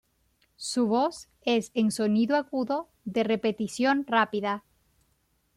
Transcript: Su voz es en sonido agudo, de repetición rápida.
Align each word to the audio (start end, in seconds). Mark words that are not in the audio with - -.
Su 0.55 0.87
voz 0.87 1.29
es 1.43 1.69
en 1.75 1.91
sonido 1.91 2.35
agudo, 2.35 2.89
de 3.05 3.23
repetición 3.23 4.03
rápida. 4.07 4.63